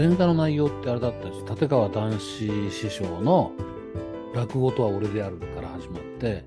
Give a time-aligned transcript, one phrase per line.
[0.00, 3.52] 前回の内容ってあれだったんです立川談志師匠の
[4.34, 6.42] 落語とは俺であるから始まって、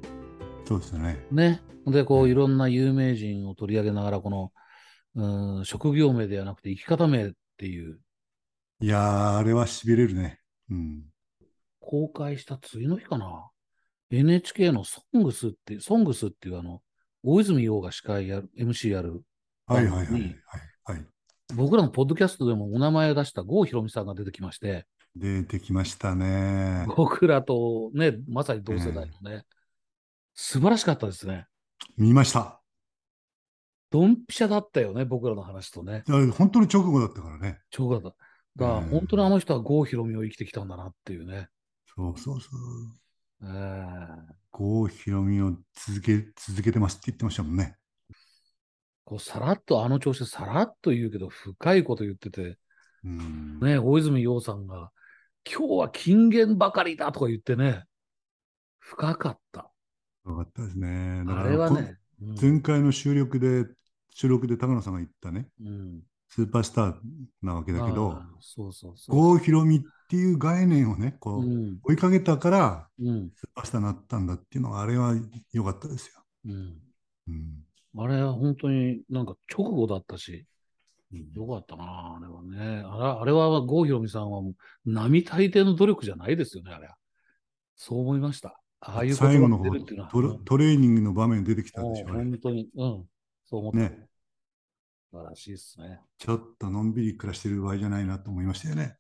[0.66, 1.24] そうですよね。
[1.30, 1.62] ね。
[1.86, 4.52] で、こう、いろんな有名人を取り上げながら、この、
[5.14, 8.00] うん、職業名ではなくて生き方名っていう、
[8.80, 10.40] いやー、あれはしびれるね。
[10.72, 11.04] うん。
[11.80, 13.52] 公開した次の日かな。
[14.10, 16.82] NHK のソングスって、ソングスっていうあの、
[17.22, 19.22] 大泉洋が司会やる、MC やる、
[19.68, 20.42] はいはいはいはい。
[20.86, 21.13] はい。
[21.56, 24.86] 僕らのポッドキャストでもお名前を出した郷ひろみさんが出てきまして、
[25.16, 26.86] 出てきましたね。
[26.96, 29.46] 僕らとね、まさに同世代のね、
[30.34, 31.46] 素晴らしかったですね。
[31.98, 32.60] 見ました。
[33.92, 36.04] ドンピシャだったよね、僕らの話とね。
[36.08, 37.60] いや本当に直後だったからね。
[37.70, 38.10] 超だった。
[38.10, 41.48] だから、うん本当にあの人は郷ひろみを生きてきたんだなっていうね。
[41.96, 43.46] そうそうそう。
[43.46, 47.76] えー郷ひろみを続け、続けてますって言ってましたもんね。
[49.06, 52.58] こうさらっと、あの調子でさらっと言うけど、深いこと言ってて、
[53.04, 53.60] うん。
[53.60, 54.92] ね、大泉洋さんが、
[55.46, 57.84] 今日は金言ばかりだとか言ってね、
[58.80, 59.72] 深かった。
[60.26, 61.24] よかったですね。
[61.28, 61.98] あれはね、うん
[62.42, 63.66] 前回の収録で、
[64.12, 66.94] 収録で高野さんが言ったね、うん、スーパースター
[67.42, 69.16] なわけだけどそうそうそう。
[69.16, 69.80] 郷ひろみっ
[70.10, 75.16] ていう概念をね、こう、うん、追いかけたから、うん、スーパースターになったんだっていうのは、あれは
[75.52, 76.24] 良かったですよ。
[76.46, 76.78] うん。
[77.28, 77.66] うん。
[77.96, 80.46] あれは本当になんか直後だったし、
[81.36, 82.84] よかったな、あれはね。
[82.86, 84.42] あれあれは郷ひろみさんは
[84.86, 86.96] 並大抵の努力じゃないですよね、あれは。
[87.76, 88.60] そう思いました。
[88.80, 90.10] ああいう最後の方出るっていうのは。
[90.10, 93.06] トレ、トレーニングの場面出てきたでしょ、う本当に、うん、
[93.46, 94.08] そう思って、ね。
[95.12, 96.00] 素晴らしいですね。
[96.18, 98.96] ちょっとのんびり暮らしてる場合じゃないなと思いましたよね。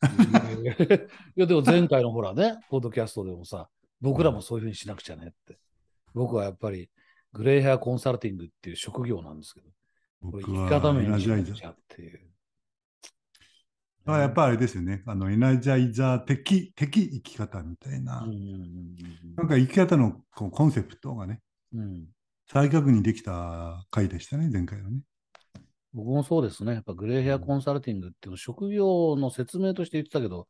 [1.35, 3.67] いや、でも 前回のほらね、ポッドキャストでもさ、
[3.99, 5.57] 僕らもそういうふうにしなくちゃねって。
[6.13, 6.91] 僕はやっぱり、
[7.33, 9.67] グレイヘアコンサルティングっていう職業なんですけど、
[10.21, 11.71] 僕生き方はエナジャイザー。
[11.71, 12.19] っていう。
[14.05, 15.01] あやっぱりあれですよね。
[15.05, 18.25] あのエナジャイザー的、的生き方みたいな。
[19.35, 21.41] なんか生き方のこうコンセプトがね、
[21.73, 22.05] うん
[22.45, 24.99] 再確認できた回でしたね、前回はね。
[25.93, 26.73] 僕もそうですね。
[26.73, 30.47] やっぱグレイヘアコンサルティングっていうの職業の説明として言ってたけど、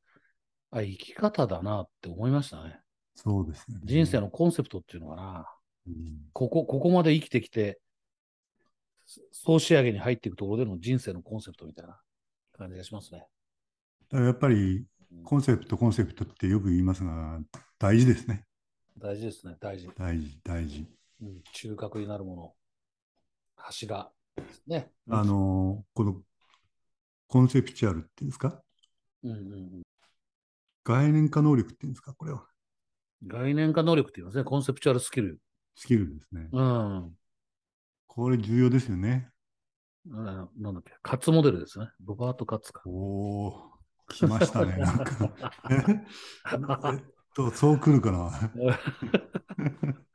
[0.72, 2.80] あ、生き方だなって思いましたね。
[3.16, 3.80] そうですね。
[3.84, 5.46] 人生のコンセプトっていうのかな。
[5.88, 7.80] うんここ、ここまで生きてきて、
[9.32, 12.00] 総仕上げに入っていくところでの人生のコンセプトみたいな
[12.58, 13.28] 感じがしますね。
[14.10, 14.86] だからやっぱり
[15.24, 17.40] コンセプト、コンセプトってよく言いますが、
[17.78, 18.46] 大事ですね。
[18.98, 19.90] 大事ですね、大事。
[19.98, 20.88] 大事、大事。
[21.22, 22.54] うん、中核になるもの。
[23.56, 24.92] 柱ですね。
[25.10, 26.22] あの、この
[27.28, 28.62] コンセプチュアルっていうんですか？
[29.24, 29.40] うんうんう
[29.80, 29.84] ん、
[30.84, 32.14] 概念化能力っていうんですか？
[32.14, 32.46] これは。
[33.26, 34.44] 概念化能力って言いますね。
[34.44, 35.40] コンセプチュアルスキル。
[35.76, 36.50] スキルですね。
[36.52, 37.18] うん。
[38.08, 39.30] これ重要ですよね。
[40.06, 40.26] うん
[40.58, 41.88] なんだっけ、カッツモデルですね。
[42.06, 42.82] ロバート・カッツか。
[42.86, 42.90] お
[43.48, 43.72] お、
[44.10, 44.78] 来ましたね。
[44.78, 45.30] なんか
[45.72, 47.02] えっ
[47.36, 48.52] と、そう来るかな。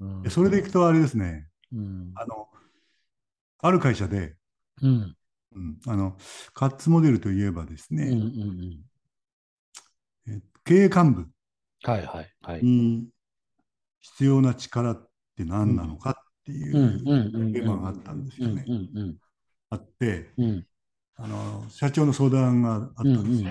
[0.00, 1.48] うんそれでいくとあれですね。
[1.72, 2.12] うん。
[2.14, 2.48] あの、
[3.60, 4.36] ある会社で、
[4.82, 5.16] うん。
[5.52, 6.16] うん、あの、
[6.54, 8.00] カッツモデルといえばですうん。
[8.00, 8.06] うん。
[8.06, 8.14] う
[10.26, 10.38] ね、ん。
[10.38, 11.28] え経営幹部
[11.82, 12.60] はいはいはい。
[13.98, 16.14] に必要な力って何なのかっ
[16.44, 17.04] ていう
[17.52, 18.50] テーマがあったんですうん。
[18.50, 18.64] よね。
[18.66, 19.16] うん。
[19.70, 20.66] あって、うん。
[21.16, 23.30] あの、社長の相談があったうん。
[23.30, 23.50] ですよ。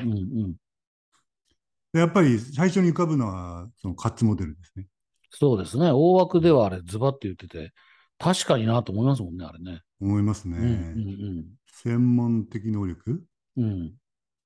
[1.94, 4.88] やっぱり最初に浮かぶのは、そのカッツモデルですね。
[5.32, 5.92] そうですね。
[5.92, 7.74] 大枠ではあれ、ズバッて言ってて、
[8.20, 9.82] 確かになと思いますもんね、あれね。
[10.00, 10.58] 思いますね。
[10.58, 11.46] うん。
[11.72, 13.24] 専門的能力、
[13.58, 13.64] うん。
[13.64, 13.94] うん。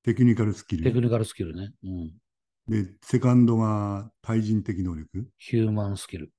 [0.03, 0.83] テクニカルスキル？
[0.83, 1.73] テクニカルスキルね。
[1.83, 2.11] うん。
[2.67, 5.27] で、セカンドが対人的能力。
[5.37, 6.31] ヒューマンスキル。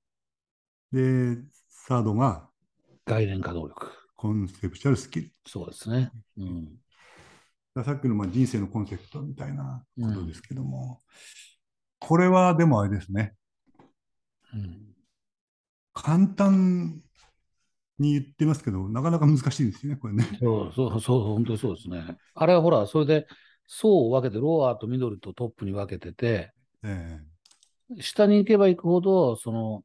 [0.91, 1.37] で、
[1.69, 2.49] サードが
[3.05, 3.91] 概念化能力。
[4.15, 5.31] コンセプチュアルスキル。
[5.45, 6.11] そうですね。
[6.37, 7.83] うん。
[7.83, 11.01] さっきのまあ人生のコンセプトみたいなことですけども、
[11.99, 13.33] これはでもあれですね。
[14.53, 14.93] うん。
[15.93, 17.01] 簡単
[17.99, 20.23] に言ってますけど、なかなか難しいですよね、これね。
[20.39, 22.17] そうそうそう、本当にそうですね。
[22.35, 23.27] あれはほら、それで
[23.67, 26.51] 層を分けて、ローアーとミドルとトップに分けてて、
[26.83, 27.19] え
[27.99, 29.83] 下に行けば行くほど、その、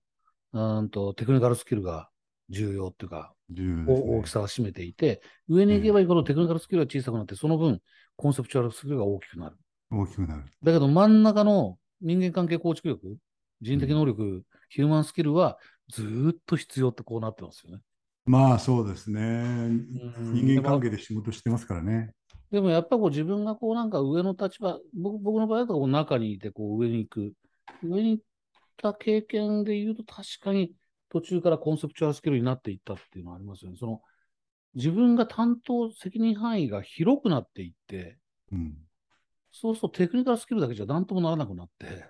[0.52, 2.08] うーんとテクニカルスキルが
[2.48, 7.80] 重要っていうか、ね大きさが占めていて、上に行けば行くほどテクニカルスキルが小さくなって、その分、
[8.16, 9.56] コンセプチュアルスキルが大きくなる。
[9.90, 10.44] 大きくなる。
[10.62, 13.16] だけど、真ん中の人間関係構築力、
[13.60, 15.58] 人的能力、ヒューマンスキルは
[15.90, 17.82] ずーっと必要ってこうなってますよね。
[18.26, 19.20] まあそうですね。
[19.20, 22.12] うん人間関係で仕事してますからね。
[22.50, 27.32] でもやっぱこう自分がこうなんか上の立場、僕僕の場合だとこう中にいてこう上に行く。
[27.82, 28.24] 上に行っ
[28.76, 30.72] た経験で言うと確かに
[31.10, 33.76] 途中からコンセプチュアルスキルになっていったっていうのはありますよね。
[33.78, 34.00] その
[34.74, 38.18] 自分が担当責任範囲が広くなっていって、
[38.52, 38.74] うん。
[39.52, 42.06] そうするとテクニカルスキルだけじゃ何ともならなくなって、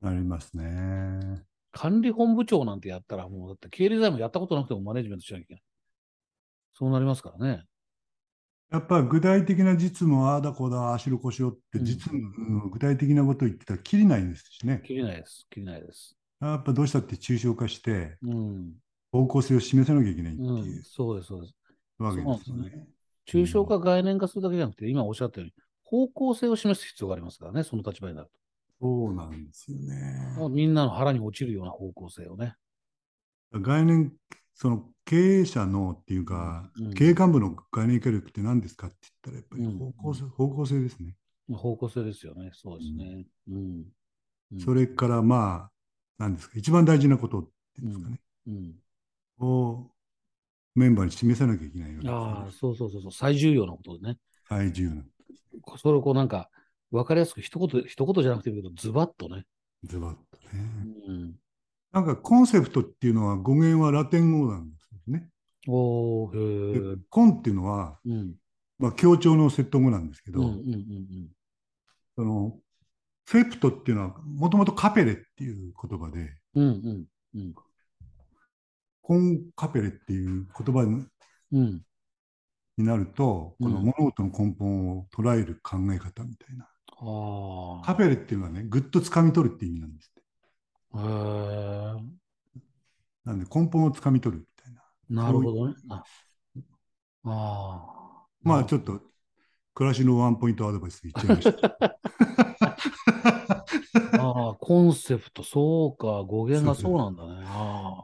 [0.00, 1.42] なりますね。
[1.72, 5.62] 管理本部長なんてやったら、もうだって経理財務やったことなくてもマネジメントしなきゃいけない。
[6.74, 7.64] そうなりますからね。
[8.74, 14.82] やっぱ具体的な実務、ああだこうだ、ああしろこうしろってうん実務、うん具体的なことを言ってたらきりないですしね。
[14.84, 15.46] 切れないです。
[15.48, 16.16] 切れないです。
[16.40, 18.72] やっぱどうしたって抽象化してうん。
[19.12, 20.82] 方向性を示さなきゃいけないってうんいう。
[20.82, 21.54] そうです、そうです。
[21.98, 22.86] わけですよね。
[23.28, 25.54] 抽象化、概念化するだけじゃなくて、今おっしゃったように、
[25.84, 28.28] 方向性を示す必要がありますからね、その立場になる
[28.80, 30.34] そうなんですよね。
[30.36, 30.48] と。
[30.48, 32.56] みんなの腹に落ちるような方向性をね。
[33.52, 34.12] 概念、
[34.54, 41.14] その経営者のっていうか、うん経営幹部の概念化力って何ですかって言ったら、やっぱりうん方向性,、方向性ですね。
[41.52, 42.50] 方向性ですよね。
[42.54, 43.26] そうですね。
[43.48, 43.56] うん。
[44.52, 45.70] うんそれからまあ、
[46.18, 48.74] 何ですか、一番大事なことっていうんですかね、うん。
[49.40, 49.90] を
[50.76, 52.50] メンバーに示さなきゃいけないわけですよああ、ね。
[52.52, 54.18] そうそうそうそう、最重要なことでね。
[54.48, 55.02] 最重要な、
[55.78, 56.50] それをこうなんか、
[56.92, 59.44] わかりやすく一言、一言じゃなくていいけど、ズバッとね。
[59.82, 60.64] ズバッとね。
[61.08, 61.34] うん。
[61.94, 65.28] なんかコンセプトっていうのは語源はラテン語なんですよね。
[65.68, 66.98] おー、へ。
[67.08, 68.34] コンっていうのは、うん。
[68.80, 71.28] まあ、協調のセット語なんですけど、うんうんうん
[72.16, 72.56] その
[73.26, 76.62] セプトっていうのはもともとカペレっていう言葉で、うん。
[76.62, 77.54] うんうんうん。
[79.00, 81.06] コンカペレっていう言葉に
[81.52, 81.82] うん。
[82.76, 86.64] になると、うんこの物事の根本を捉える考え方みたいな。
[86.64, 87.86] ああ。
[87.86, 90.13] カペレっていうのはね、ぐっと掴み取るっていう意味なんです。
[90.94, 91.98] な
[93.32, 94.74] んで根本を掴み取るみたい
[95.10, 95.24] な。
[95.24, 95.74] なるほどね。
[95.90, 96.04] あ
[97.24, 98.48] あー。
[98.48, 99.00] まあちょっと
[99.74, 101.76] 暮らしのワンポイントアドバイス言っちゃいました。
[104.18, 107.44] ああ、コンセプト、そうか、語源がそうなんだね。
[107.46, 108.02] ああ。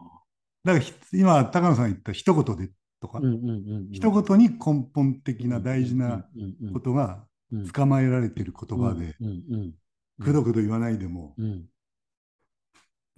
[0.64, 2.70] だからひ今、高野さんが言った一言で
[3.00, 3.50] とか、うんうんうんう
[3.90, 3.92] ん。
[3.92, 4.56] 一言に根
[4.92, 6.26] 本的な大事な
[6.68, 9.16] こことがうん捕まえられている言葉で、
[10.22, 11.66] くどくど言わないでも、うん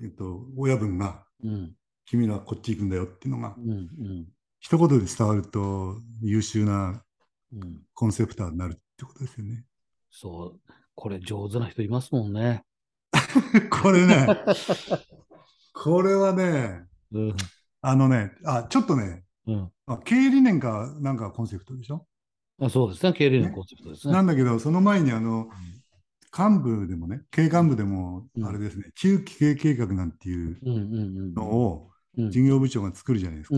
[0.01, 1.73] えっと、親分がうん。
[2.05, 4.27] 君らはこっち行くんだよっていうのがうんうん。
[4.61, 7.03] 一言で伝わると優秀な
[7.53, 7.83] うん。
[7.95, 9.65] コンセプターになるってことですよね。
[10.11, 12.65] そう、これ上手な人いますもんね。
[13.71, 14.27] これね、
[15.73, 17.37] これはね、うん。
[17.81, 19.73] あのね、あ、ちょっとね、うん。
[19.87, 22.07] あ経営理念かなんかコンセプトでしょ、
[22.61, 24.13] あそうですね、経理のコンセプトですね。
[24.13, 25.49] なんだけど、その前にあの、
[26.37, 30.59] 幹部でもね、経営幹部でもう、んあれですね、中期経営計画なんていう
[31.35, 33.57] のをうん事業部長が作るじゃないですか。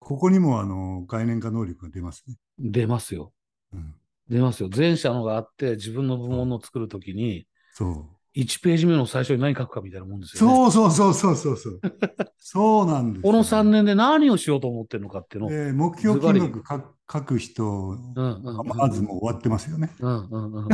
[0.00, 2.36] ここにもあの概念化能力が出ますね。
[2.60, 3.32] うん出ますよ。
[3.72, 3.94] うん、
[4.28, 4.70] 出ますよ。
[4.74, 8.17] 前者のがあって、自分の部門の作るときに、そう。
[8.38, 10.54] 1ページ目の最初に何書くかみたいなもんですよね。
[10.54, 11.80] そうそうそうそうそうそう。
[12.38, 15.50] そうなんですよこの3年で何をしようと思ってるのかっていうのを。
[15.50, 19.90] で目標金額か書く人うんうんうんまずもう終わってますよね。
[19.98, 20.68] うんうんうんうん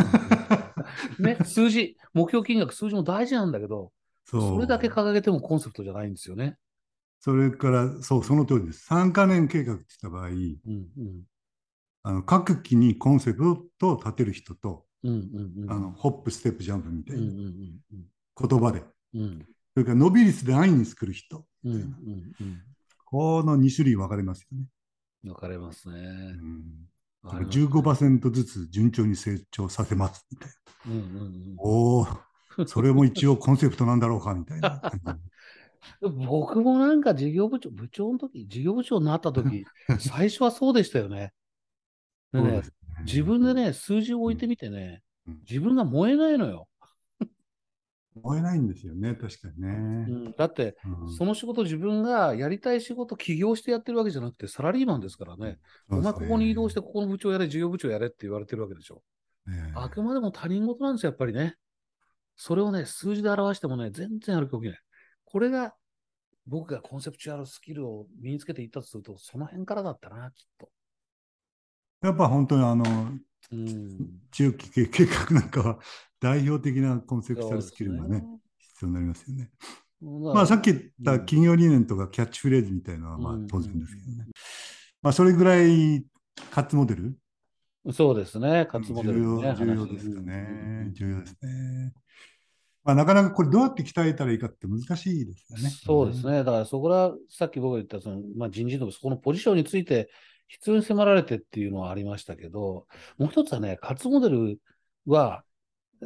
[1.19, 3.93] ね、 数字、目標金額、数字も大事なんだけど、
[4.27, 6.59] そうそれだけ掲げてもコンセプトじゃないんですよね。
[7.21, 8.87] それから、そう、その通りです。
[8.93, 11.23] 3カ年計画って言った場合、うんうん
[12.07, 14.85] あの各期にコンセプトを立てる人と、
[15.69, 17.23] あのホップ、ステップ、ジャンプみたいな。
[17.23, 17.81] んうん
[18.37, 18.83] 言葉で、
[19.15, 19.47] うん。
[19.75, 21.81] それから伸び率で安易に作る人、うんうん
[22.41, 22.63] うん。
[23.05, 24.65] この2種類分かれますよね。
[25.23, 25.95] 分かれますね。
[25.95, 26.63] うん。
[27.23, 27.65] 分かれますね。
[27.67, 30.55] 15%ずつ順調に成長させますみたいな。
[30.87, 32.07] うんうんおお、
[32.67, 34.81] それも一応コンセプトなんだろうかみたいな。
[36.01, 39.65] 僕もなんか事業部長、部長の時、事業部長になった時、
[40.01, 41.33] 最初はそうでしたよね。
[42.33, 42.63] ね
[43.03, 46.69] 自分でね、数字を置いてみてねうん、自分が燃えないのよ。
[48.23, 49.73] 燃えないんですよね、確かにうね。
[50.29, 55.59] ん、だって、うんその仕事自分がやりたい仕事起業してやってるわけじゃなくてサラリーマンですからね。
[55.89, 59.03] お前ここに移動してここの部長やれ、事業部長やれって言われてるわけでしょ。
[59.47, 61.57] ねあくまでも他人事なんですよ、やっぱりね。
[62.37, 64.79] それをね、数字で表してもね、全然やる気起きない。
[65.25, 65.75] これが
[66.47, 70.71] 僕がコンセプチュアルスキルを身につけていったとすると、その辺からだったな、きっと。
[72.05, 72.85] やっぱ本当にあの
[73.53, 74.21] うん。
[74.31, 75.79] 中期計計画なんかは
[76.21, 78.21] 代表的なコンセプチュアルスキルがねそうで
[78.65, 79.43] す必要になりますよね。
[79.43, 79.51] ね
[80.35, 84.27] まあさっき言ったうん企業理念とかキャッチフレーズみたいなのはまあうん当然ですけどね。
[85.03, 86.05] まあそれぐらい
[86.51, 87.17] カツモデル？
[87.93, 90.47] そうですね、活モデル重ね要重要話ですよね
[90.87, 90.89] う。
[90.89, 91.93] ん重要ですね。
[92.83, 95.71] まあなかなかこれどうやって鍛えたらいいかって難しいですよね。
[95.71, 96.39] そうですね。
[96.39, 100.11] だからそこはさっき僕が言ったその、まあ、人事のそこのポジションについて
[100.49, 102.87] 必要に迫られてっていうのはありましたけど、
[103.19, 104.61] もう一つはね、活モデル
[105.07, 105.45] は、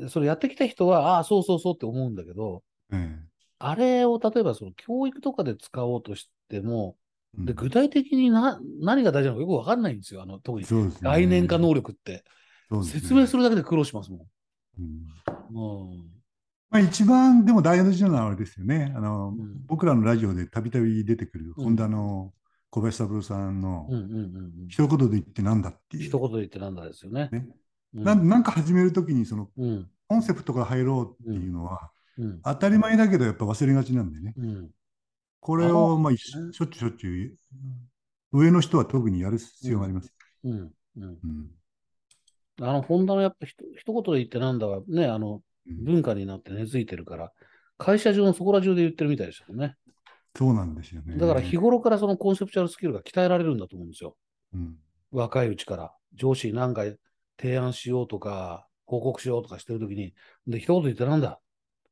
[0.09, 3.19] それやってきた人は、ああ、そうそうそうって思うんだけど、え
[3.59, 6.97] あれを例えばその教育とかで使おうとしても、
[7.41, 10.23] えで、具体的にな何が大事なのかよくわかんないんですよ。
[10.23, 12.25] あの、特にね概念化能力って。
[12.71, 14.27] ね説明するだけで苦労しますも
[14.79, 15.89] うんん。
[15.89, 16.19] うん。
[16.71, 18.93] まあ、一番でも大事なのはあれですよね。
[18.95, 22.33] あの、うん僕らのラジオでたびたび出てくる、うんホンダの
[22.71, 24.69] 小林三郎さんのうんうんうんうん。
[24.69, 26.03] 一言で言ってなんだっていう。
[26.05, 27.29] 一言で言ってなんだですよね。
[27.33, 27.47] ね
[27.95, 29.91] うんななんか始めるときにそのうん。
[30.09, 32.41] コンセプトから入ろうっていうのは、うん。
[32.43, 34.35] 当たり前だけどやっぱ忘れがちなんでね。
[34.37, 34.71] うん。
[35.41, 37.37] これをまあしょっちゅうしょっちゅ
[38.33, 40.13] う上の人は特にやる必要があります。
[42.61, 45.43] あの、ホンダのやっぱひと一言で言ってなんだはね、あの、うん
[45.85, 47.31] 文化になって根付いてるから、
[47.77, 49.77] 会社中のそこら中で言ってるみたいですよね。
[50.39, 51.17] そうなんですよね。
[51.17, 54.17] だから日頃からそのコンセプチュアルスキルが鍛えられるんだと思うんですよ。
[54.55, 54.77] うん
[55.11, 55.93] 若いうちから。
[56.15, 56.85] 上司に何か
[57.41, 60.15] 提案しようとか、報告しようとかしてるときに、
[60.47, 61.41] で、一言言ってなんだ？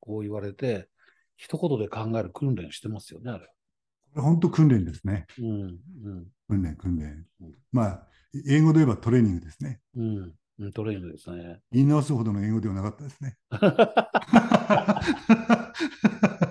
[0.01, 0.89] こう言われて、
[1.37, 3.49] 一言で考える訓練してますよね、あれ。
[4.15, 5.27] 本当訓練ですね。
[5.39, 7.55] うん、うん、訓練、訓練うん。
[7.73, 8.07] まあ、
[8.47, 9.81] 英語で言えばトレーニングですね。
[9.97, 10.35] うん。
[10.59, 11.61] うんトレーニングですね。
[11.73, 13.37] 言い直すほどの英語ではなかったですね。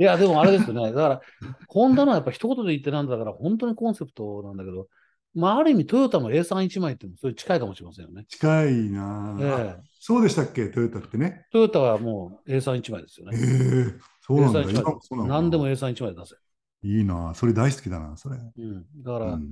[0.00, 0.92] いや、でもあれですよね。
[0.92, 1.20] だから、
[1.68, 4.88] ホンダのはやっぱ一言で言ってなんだから、本当にコンセプトなんだけど、
[5.34, 8.24] まあ、ある意味トヨタの A31 枚っていうのもそれ近いかもしれませんよね。
[8.26, 11.46] 近いなあ、ええそうでしたっけ、トヨタってね。
[11.52, 13.94] トヨタはもう A31 枚ですよええね。
[14.22, 14.62] そうなんだ。
[14.62, 16.34] A31 今枚もそうなのかな何でも A31 枚出せ。
[16.82, 18.38] いいなあそれ大好きだな、それ。
[18.56, 18.86] うん。
[19.02, 19.50] だから、うん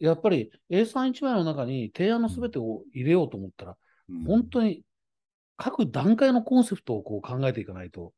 [0.00, 3.76] やっぱり A31 枚の中に提案のすべてを入れようと思ったら、
[4.10, 4.82] うん本当に
[5.56, 8.12] 各段階のコンセプトをこう考えていかないと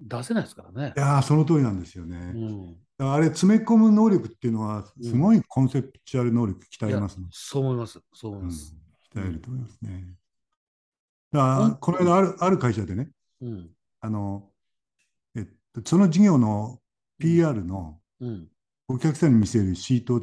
[0.00, 1.00] 出せないですからねい。
[1.00, 2.32] やーその通りなんですよね。
[2.34, 2.76] うん。
[2.98, 7.26] あれ、詰め込む能力っていうのは、すごいコンセプチュアル能力鍛えますね。
[7.30, 8.00] そう思います。
[8.12, 8.76] そう思いうんます。
[9.14, 10.14] 鍛えると思いますね。
[11.32, 13.70] だから、この間ある、ある会社でね、うん。
[14.00, 14.50] あの、
[15.36, 16.80] えっと、その事業の
[17.18, 18.48] PR のうん。
[18.88, 20.16] お客さんに見せるシートを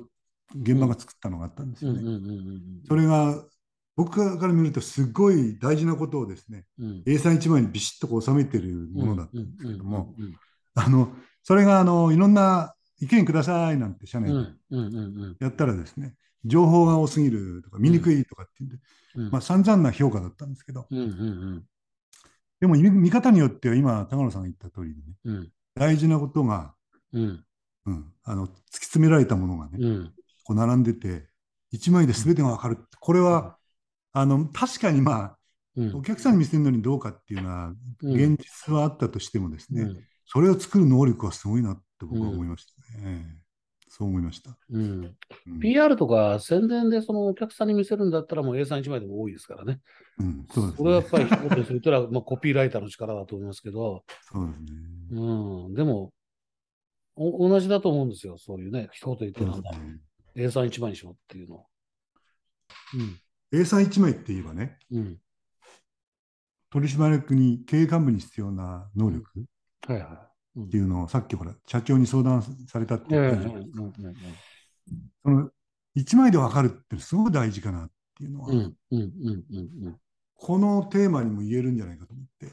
[0.56, 1.98] 現場が作ったのがあったんですうん。
[1.98, 2.06] うん。
[2.06, 2.28] よね。
[2.28, 2.48] うん。
[2.48, 2.82] うん。
[2.88, 3.46] それが
[3.96, 7.04] 僕から見るとすごい大事なことをですね、うん。
[7.06, 10.14] A31 枚にビシッとこう収めてるものだったんですけども。
[10.76, 14.60] あの、それがあの、いろんな意見くださいなんて社内でうん。
[14.72, 14.96] うん。
[14.96, 15.00] う
[15.30, 15.38] ん。
[15.40, 18.78] やったらですね、情報が多すぎるとか見にくいとかっていうんで、
[19.16, 19.32] うん。
[19.32, 21.00] まあ散々な評価だったんですけど、うん。
[21.00, 21.64] うん。
[22.60, 25.52] でも見見方によっては今、高野さんが言った通りでね、うん。
[25.74, 26.74] 大事なことが、
[27.14, 27.46] うん。
[27.86, 30.14] うん、あの突き詰められたものがね、うん。
[30.44, 31.28] こう並んでて、
[31.74, 32.78] 1枚で全てが分かる。
[33.00, 33.58] これは、
[34.16, 35.38] あの、確かにまあ、
[35.76, 35.96] うん。
[35.98, 40.04] お客さんに見せるのにどうかっていうのは、うん現実はあったとしてもですね、うん。
[40.26, 43.26] それを作る能力はすごいなって僕は思いましたね。
[43.90, 44.58] そう思いました。
[44.72, 45.16] うん。
[45.48, 49.82] うん PR とか宣伝でそのお客さんに見せるんだったらもう A31 枚でも多いですからね。
[50.18, 51.10] うん、そうですそれはやねっ。
[51.10, 54.68] ぱり一言にするとは、まあ、コピーライターの力だと思いますけど、そうですね。
[55.12, 55.74] うん。
[55.74, 56.14] でも、
[57.16, 58.38] お同じだと思うんですよ。
[58.38, 59.72] そういうね、一言言ってなんだ。
[59.72, 61.66] ですね A31 枚にしろっていうの。
[62.94, 63.20] うん。
[63.54, 65.18] A31 枚って言えばね、うん。
[66.70, 73.10] 取締役に経営幹部に必要な能力っていうのをさっきほら、社長に相談されたってい。
[73.10, 73.84] 言うんったじゃないですか。
[73.84, 73.94] うん
[75.24, 75.50] その
[75.96, 78.48] 1枚で分かるってすごく大事かなっていうのは、
[80.36, 82.52] このテーマにも言えるんじゃないかと思って、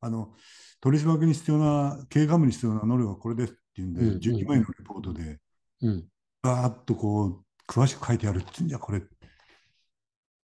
[0.00, 0.34] あの
[0.80, 4.18] 取締役に必要な、経営幹部に必要な能力はこれですっていうんで、うんうん。
[4.18, 5.38] 12枚のレポートで、
[5.82, 6.04] うん。
[6.42, 9.02] バーっとこう、詳しく書いてあるってんじゃ、これ、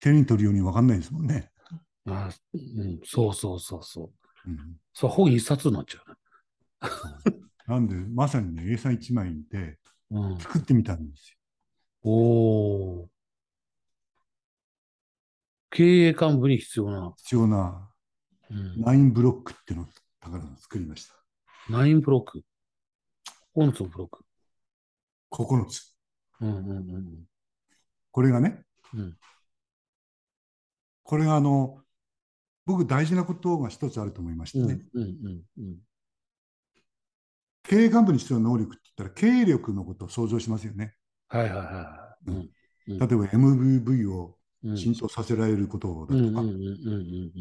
[0.01, 1.51] 手に取るように分かんないですもんね。
[2.07, 4.51] あうん、そうそうそうそう。
[4.51, 6.89] うんそう、本一冊になっちゃ
[7.67, 9.79] なんで、まさにね、A31 枚でうね。
[10.11, 10.39] うん。
[10.41, 11.37] 作ってみたんです
[12.03, 13.09] おお。
[15.71, 17.15] 経営幹部に必要な、よ。
[17.19, 17.87] 必要な
[18.51, 19.89] うん、9ブロックっていうのを
[20.21, 21.15] 高野さん作りました。
[21.69, 22.43] ナインブロック。
[23.57, 24.25] 9つのブロック。
[25.31, 25.90] 9つ。
[26.41, 27.25] うんうんうん
[28.13, 28.63] これがね、
[28.95, 29.17] うん
[31.03, 31.81] これがあの、
[32.67, 34.69] 僕大事なことが一つあると思いましたうん。
[34.69, 34.81] ね。
[34.95, 35.77] うんうんうん
[37.63, 40.95] 経営幹部に必要な能力って言ったら、経営力のことを想像しますよね。
[41.29, 42.31] はいはいはい。
[42.31, 42.51] うん
[42.87, 46.43] 例えば MVV をうん浸透させられることだとか。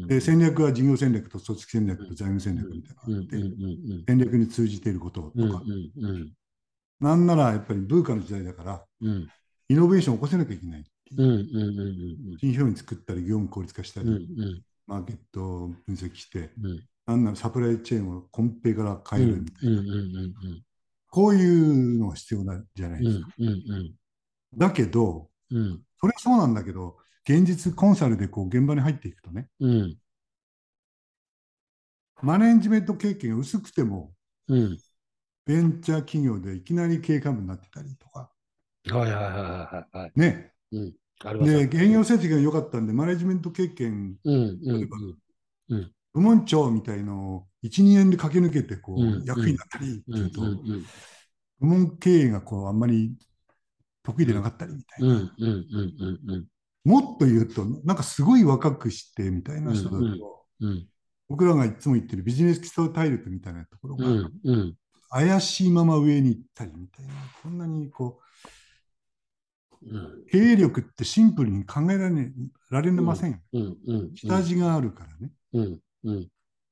[0.06, 6.32] で戦略は事業戦略と組織戦略と財務戦略みたいなのがあって、うん戦略に通じていることとか、うんうんうん
[7.00, 9.28] なんならやっぱりブーカの時代だから、うん。
[9.68, 10.80] イノベーションを起こせなきゃいけない。
[10.80, 11.22] っていう。
[11.22, 12.38] うんうんうん。
[12.38, 14.62] 新商品作ったり、業務効率化したり、うんうん。
[14.86, 16.84] マーケットを分析して、うん。
[17.06, 19.82] なんならサプライチェーンを根底から変えるみたいな、
[21.08, 23.28] こういうのが必要なんじゃないうんですか。
[23.38, 23.94] うんうん
[24.56, 25.80] だけど、うん。
[26.00, 29.96] それはそうなんだけど、現実コンサルでこう現場に入っていくとね、うん。
[32.20, 34.12] マネジメント経験が薄くても、
[34.48, 34.78] うん
[35.50, 38.30] ベンチャー企業でいきなり経営幹部になってたりとか、
[38.88, 40.12] はいはいはいはいはい。
[40.14, 40.52] ね。
[40.70, 40.94] うん。
[41.24, 44.88] あで、営業成績が良かったんで、マネジメント経験、うんうん
[45.70, 45.92] うん。
[46.14, 50.84] 部門長みたいのを1、2年で駆け抜けて、こう、うん役員になったりうんすると、うん
[51.58, 53.16] 部門経営がこう、あんまり
[54.04, 55.08] 得意でなかったりみたいな。
[55.08, 56.46] うんうんうんうんうん
[56.82, 60.14] もっと言うと、なんかすごい若くしてみたいな人だと、うんうん
[60.60, 60.86] うん
[61.30, 64.74] 僕らがいつも言ってるビジネス基礎体力みたいなところが、うんうん
[65.10, 67.12] 怪しいまま上に行ったりみたいな、
[67.42, 68.30] こんなにこう
[70.30, 72.32] 経営力ってシンプルに考えられ,、ね、
[72.70, 73.42] られません。
[73.52, 75.32] うんうん下地があるからね。
[75.52, 76.28] うんうん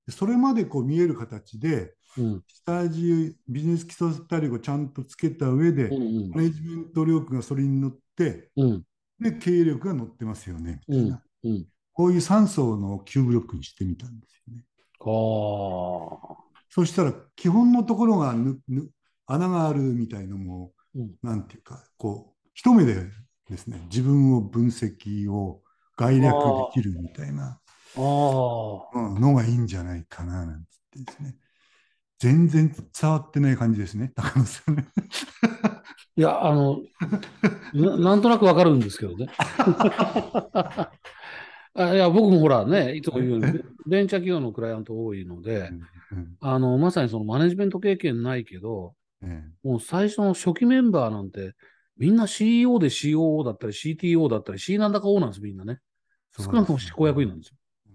[0.06, 8.82] でそれまでこう見える形で、うん下地、ビジネス基礎体力をちゃんとつけた上で、うんマネジメント力がそれに乗って、うん
[9.20, 11.22] で、経営力が乗ってますよね、みたいな。
[11.44, 11.66] うん
[11.98, 14.64] こういう3層の9ブロックにしてみたんですよね。
[15.00, 18.88] ああそしたら、基本のところがぬぬ
[19.26, 22.94] 穴があるみたいのも、うんなんていうか、こう、一目で
[23.48, 25.62] ですね、自分を分析を
[25.96, 26.40] 概略で
[26.72, 27.60] きるみたいな
[27.96, 31.36] のがいいんじゃないかな、なんてですね。
[32.18, 34.88] 全然伝わってない感じですね、高野さんね。
[36.18, 36.80] いやあの
[37.72, 39.28] ななんとなくわかるんですけどね
[41.74, 43.46] あいや僕もほらねいつも言うように
[43.86, 45.82] ベンチャー企業のクライアント多いのでうん
[46.40, 51.54] あのまさにそのマネジメント経験ないけどえもう最初の初期メンバーなんて、
[51.96, 55.80] みんな CEO で COO だったり CTO だったり C なんだか O なんです、みんなね。
[56.38, 57.56] え少なくとも執行役員なんですよ。
[57.86, 57.92] うん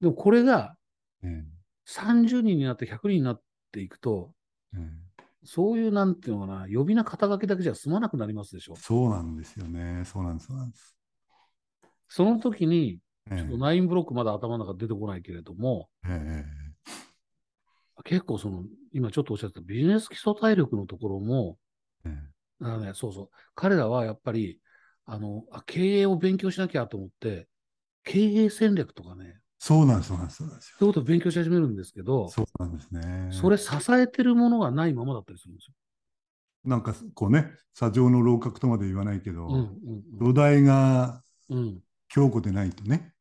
[0.00, 0.76] でもこれが
[1.22, 1.44] え
[1.86, 3.40] 30人になって100人になっ
[3.72, 4.32] ていくと、
[4.74, 5.06] ええ
[5.48, 8.80] そういうなんていうのかな、呼び名肩書きだけじゃ済まなくなりますでしょえ。
[8.80, 10.02] そうなんですよね。
[10.04, 10.96] そうなんです、そうなんです。
[12.08, 12.98] その時に、
[13.30, 16.44] ええちょっと9ブロックまだ頭の中出てこないけれども、え
[18.06, 21.58] 結構その、今ちょっとおっしゃったビジネス基礎体力のところも、
[22.04, 23.28] ええだからね、そうそう。
[23.54, 24.60] 彼らはやっぱり、
[25.04, 27.48] あの、あ経営を勉強しなきゃと思って、
[28.04, 30.76] 経営戦略とかね、そうなんです、そうなんです、そうなんですよ。
[30.78, 33.28] そういうことを勉強し始めるんですけど、そうなんですね。
[33.32, 35.74] それ支えてるものがないままだったりするんですよ。
[36.64, 43.12] なんかこうね、砂上の楼閣とまで言わないけど、うんうん土台がうん強固でないとね。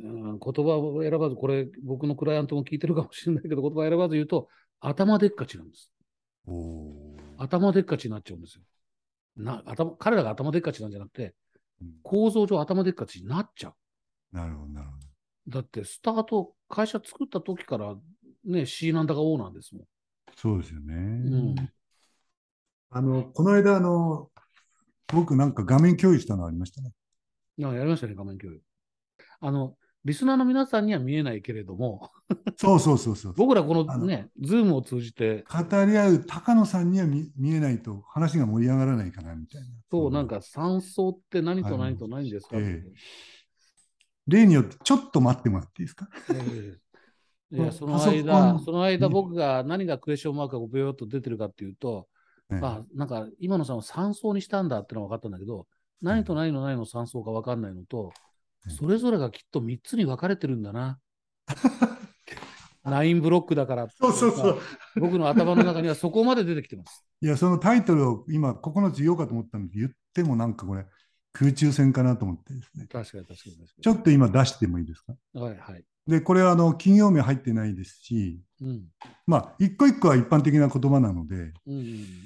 [0.00, 4.48] うん、言葉を選ばず、これ僕のクライアントも聞いてるかもしれないけど、言葉を選ばず言うと、
[4.80, 5.90] 頭でっかちなんです。
[7.38, 8.62] 頭でっかちになっちゃうんですよ。
[9.36, 11.34] な頭彼らが頭でっかちなんじゃなくて、
[11.80, 14.36] うん構造上頭でっかちになっちゃう。
[14.36, 15.04] なるほど、なるほど。
[15.48, 17.94] だって、スタート、会社作った時から、
[18.44, 19.84] ね、C なんだか O なんですもん。
[20.36, 20.94] そうですよね。
[20.94, 21.54] ん
[22.90, 24.30] あの、この間、あの、
[25.08, 26.92] 僕なんか画面共有したのありましたね。
[27.62, 28.60] あやりましたね、画面共有。
[29.40, 32.10] あの、リスナーの皆さんには見えないけれども、
[32.56, 33.34] そうそうそうそう。
[33.36, 39.68] 僕らこあののね、ズームを通じて、語り合う高野さんには見見えないと話が盛り上がらないかなみたいな。
[39.90, 42.84] そう、なんか山荘って何と何と何ですかって、え
[44.26, 46.08] 例によってちょっと待ってもらっていいですか？
[46.34, 46.78] え
[47.52, 47.56] え。
[47.56, 48.60] いや、その間、ン。
[48.60, 52.08] その間ね僕が何がクエスチョンマークがビヨッと出てるかっていうと、
[52.50, 52.60] ええ。
[52.60, 55.66] まあ、なんか今野さんは山荘にしたんだってのは分かったんだけど、
[56.02, 58.33] 何と何の何の山荘か分かんないのと、ええ
[58.68, 60.98] それぞれがきっと3つに分かれてるんだな。
[62.84, 64.60] 9ブロックだからそうそうそう。
[64.96, 67.04] 僕の頭の中にはそこまで出てきてます。
[67.20, 70.86] いや、そのタイトルを今9つ言おうかと思ったんで言ってもなんかこれ
[71.32, 72.86] 空中戦かなと思ってですね。
[72.86, 75.14] 確かに確かに確かちょっと今出してもいいですか？
[75.34, 75.40] に。
[75.40, 75.84] はいはい。
[76.06, 78.84] で、これはあの企業名入ってないですし、うん。
[79.26, 81.78] まあ、一個一個は一般的な言葉なので、うん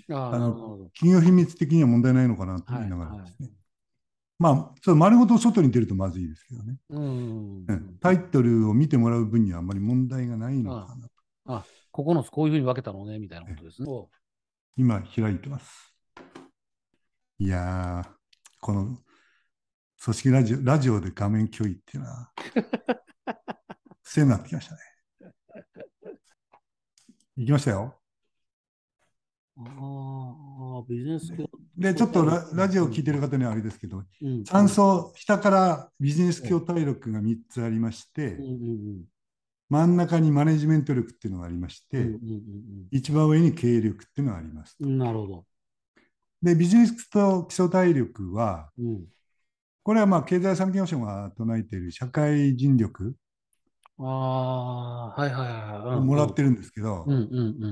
[0.09, 0.15] うん。
[0.15, 0.91] ああ、あの。
[0.95, 3.51] 企業秘密的には問題ないのかなと思いながらですね。
[4.39, 6.77] まあ、それ丸ごと外に出るとまずいですけどね。
[6.91, 7.67] うん。
[8.01, 11.13] タイトルを見てもらう分にはあまり問題がないのかなと。
[11.47, 13.87] あ、9つこういうふうに分けたのね、みたいなことですね。
[13.87, 14.09] そ
[14.77, 15.93] 今開いてます。
[17.41, 18.09] いやー、
[18.61, 18.99] この
[20.01, 22.33] 組織ラジオラジオで画面共有っていうのは、
[24.05, 24.81] 癖になってきましたね。
[27.37, 27.98] いきましたよ。
[29.59, 39.05] うああ、ビジネス教で、ちょっとララジオを聞いてる方にはあれですけど、うん3層、下からビジネス教体力が3つありましてうん、うん
[39.71, 42.01] 真ん中にマネジメント力っていうのがありましうん。
[42.01, 44.77] うんて、うん一番上に経営力っていうのがあります。
[44.81, 44.99] うんうん。
[44.99, 45.47] なるほど。
[46.41, 49.05] で、ビジネスと基礎体力は、うん。
[49.83, 53.15] これはまあ経済産業省が唱えている社会人力
[54.01, 55.97] ああ、はいはいはいはい。
[55.97, 57.19] をもらってるんですけどう、んう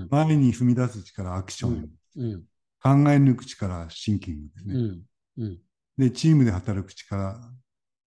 [0.05, 2.33] ん前に踏み出す力、アクション、うん。
[2.33, 2.45] うん
[2.83, 4.75] 考え抜く力、シンキングですね。
[4.75, 5.03] うん
[5.39, 5.59] うん。
[5.99, 7.37] で、チームで働く力、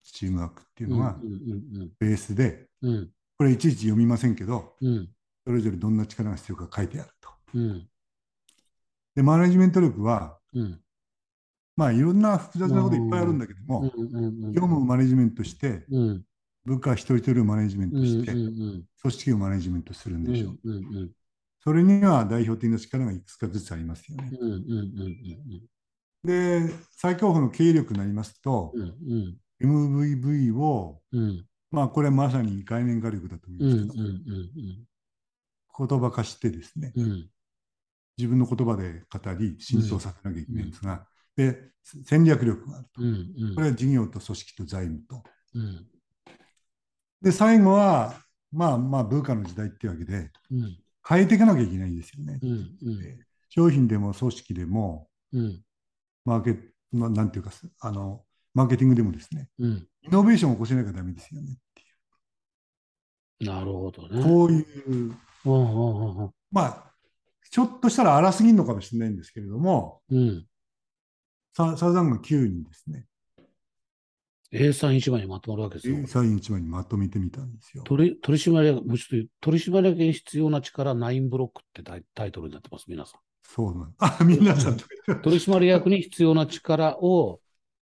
[0.03, 3.09] チームワークっていううんのがうんベースで、うんうん。
[3.37, 5.09] これいちいち読みませんけど、うん
[5.45, 7.29] それぞれどんな力が必要か書いてあると。
[7.55, 7.87] うん
[9.15, 10.79] で、マネジメント力は、うん。
[11.75, 14.51] まあいろんな複雑なこといっぱいあるんだけどうんも、うんうん。
[14.53, 16.23] 業務をマネジメントして、うん。
[16.69, 18.83] 部下一人一人をマネジメントして、うん。
[19.01, 20.59] 組織をマネジメントするんうんでしょう。
[21.61, 24.31] それには代表的な力がいくつかずつありますよね。
[26.23, 28.73] で、最高峰の経営力になりますと
[29.61, 31.01] MVV を。
[31.71, 36.93] まあこれはまさに概念化力だと思いますけど、言葉化してですね。
[38.17, 41.71] 自分の言葉で語り、浸透させなきゃいけないんですが、で、
[42.03, 43.01] 戦略力があると。
[43.55, 45.23] これは事業と組織と財務と。
[47.21, 48.15] うんで、最後は、
[48.51, 50.77] まあまあ、文化の時代っていうわけで、うん
[51.07, 52.39] 変えていかなきゃいけないんですよね。
[52.41, 55.63] うんうん商品でも組織でも、うん
[56.25, 59.87] マーケット、まあ、なんていうか、あの、マーケティングでもですね、うん。
[60.01, 64.15] イノベーションを起こせなきゃダメですよねっていなるほどう。
[64.15, 64.23] ね。
[64.23, 66.93] こういう、うんうんうんまあ、
[67.49, 70.45] ちょっとしたら荒すぎるのかもしれないんですけれども、うん。
[71.55, 73.05] ササザンが9にですね、
[74.51, 76.07] A31 枚にまとまるわけですよ。
[76.07, 77.83] サイン1枚にまとめてみたんですよ。
[77.83, 83.21] 取り取締役、もうちょっと取締役に必要な力9ブロックってタイタイトルになってます、皆さん。
[83.43, 84.77] そうなん あ、皆さん
[85.21, 87.41] 取締役に必要な力を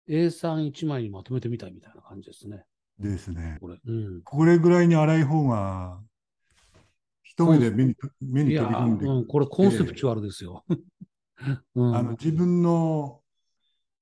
[0.10, 2.66] A31 枚にまとめてみたいみたいな感じですね。
[3.00, 3.58] ですね。
[3.62, 3.78] これ。
[3.86, 4.22] うん。
[4.24, 6.02] これぐらいに荒い方が、
[7.24, 10.66] 一目で目に目に飛び込んでうん、これコンセプチュアルですよ。
[11.76, 13.22] うん、あの自分の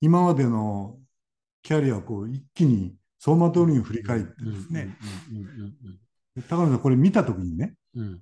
[0.00, 0.98] 今までの
[1.68, 4.96] キャリアをこう一気に走馬灯に振り返ってですね、
[5.30, 8.02] うんうん高野さん、これ見たときにね、うん。
[8.02, 8.20] うん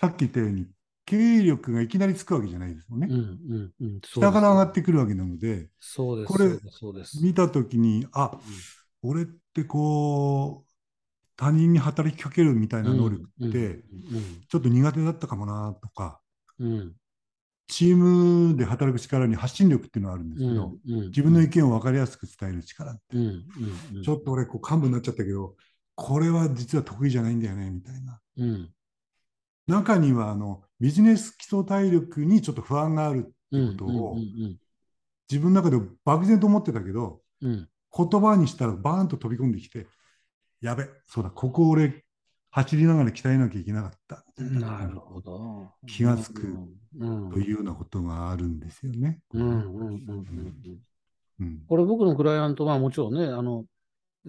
[0.00, 0.66] さっき言ったように、
[1.04, 3.06] 経営力がいきなりつくわけじゃないですよね。
[3.10, 3.72] うんうんうん。
[3.78, 6.32] うんそう下から上がってくるわけなので、そうです。
[6.32, 6.48] これ。
[7.22, 8.32] 見たときに、あ
[9.02, 10.70] 俺ってこう、
[11.36, 13.84] 他人に働きかけるみたいな能力って、
[14.48, 16.20] ちょっと苦手だったかもなとか、
[16.58, 16.94] うんうん
[17.70, 24.02] チームで働く力に発信力っていうのがあるんですうんけど、うん自分の意見を分かりやすく伝える力って、うんうんうん。
[24.02, 25.56] ちょっと俺、こう幹部になっちゃったけど、
[25.94, 28.20] これは実は得意じゃないんだよねみたいな。
[28.38, 28.70] うん。
[29.68, 34.56] 中にはあのビジネス基礎体力にちょっと不安があるってうんいうことをうん
[35.30, 37.68] 自分の中で漠然と思ってたけど、うんうん。
[37.96, 39.86] 言葉にしたらバーンと飛び込んできて、
[40.60, 42.04] やべ、そうだ、ここ俺、
[42.50, 44.24] 走りながら鍛えなきゃいけなかった。
[44.38, 45.70] なるほど。
[45.86, 46.42] 気がつく
[46.98, 47.30] うん。
[47.30, 49.20] というようなことがあるんですよね。
[49.32, 50.78] うんうんうんうんうん。
[51.40, 51.62] うん。
[51.68, 53.64] これ僕のクライアントはもちろんね、あの、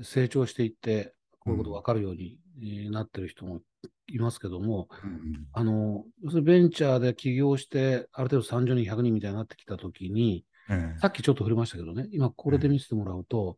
[0.03, 3.61] 成長していって、こういうこと分かるようにえーなってる人も
[4.07, 10.99] いますけども、うんあの、要するにベンチャーで起業して、ある程度30人、100人みたいになってきたときに、ええ。
[10.99, 13.57] さっきちょっと触れましたけどね、今これで見せてもらうと、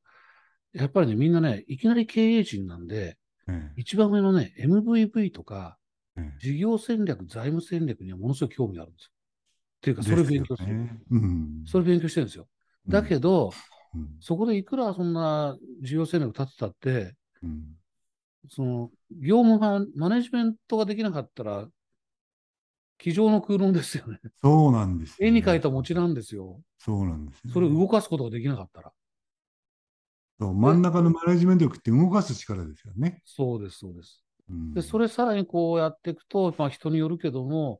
[0.73, 3.17] やっぱりね、みんなね、いきなり経営陣なんで、え
[3.75, 5.77] 一番上のね、MVV とか、
[6.17, 9.11] ええ事業戦略、財務戦略にはものすごい興味があるんですよ。
[9.11, 10.89] っていうか、えそれを勉強する。
[11.09, 12.47] うんそれを勉強してるんですよ。
[12.87, 13.51] だけど、
[13.95, 17.75] うんそこでいくらそんな事業戦略立てたって、うん
[18.49, 21.67] その、業務ママネジメントができなかったら、
[22.97, 24.19] 机上の空論ですよね。
[24.41, 26.61] そうなんです絵に描いた餅なんですよ。
[26.77, 28.91] そうなんですそれを動かすことができなかったら。
[30.43, 33.21] そう真ん中のマネジメント力って動かす力ですよね。
[33.23, 34.21] そうです、そうです。
[34.49, 37.79] うんで、それさらにこうやっていくと、まあ人によるけども、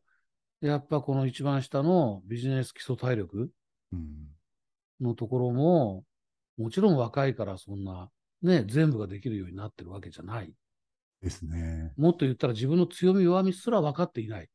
[0.62, 3.52] やっぱこの一番下のビジネス基礎体力
[3.91, 4.30] うん
[5.02, 6.06] のところも、
[6.58, 8.10] もちろん若いからそんな、
[8.41, 10.54] ね、全部ができるようになってるわけじゃない。
[11.21, 11.91] ですね。
[11.97, 14.49] もっと言ったら自分の強み弱みすら分かっていない。